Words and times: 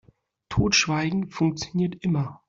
Totschweigen 0.49 1.29
funktioniert 1.29 1.93
immer. 2.03 2.39